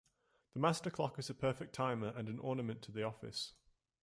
[0.55, 3.53] The master clock is a perfect timer and an ornament to the office.